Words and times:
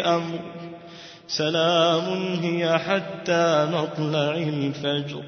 أمر 0.00 0.38
سلام 1.28 2.04
هي 2.42 2.78
حتى 2.78 3.68
مطلع 3.72 4.34
الفجر. 4.34 5.22